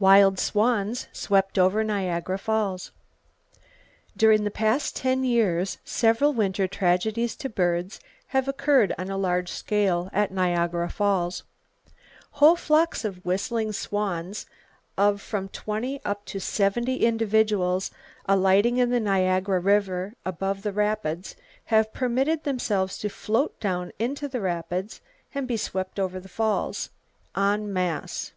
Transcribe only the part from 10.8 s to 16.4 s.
Falls. Whole flocks of whistling swans of from 20 up to